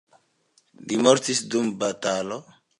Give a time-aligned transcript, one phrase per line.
[0.87, 2.45] Li mortis dum batalo.